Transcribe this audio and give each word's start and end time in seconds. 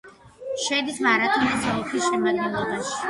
შედის 0.61 0.97
მარათონის 1.07 1.67
ოლქის 1.75 2.07
შემადგენლობაში. 2.09 2.97